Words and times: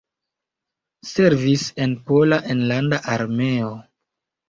Servis 1.09 1.67
en 1.87 1.95
Pola 2.09 2.43
Enlanda 2.57 3.05
Armeo. 3.21 3.73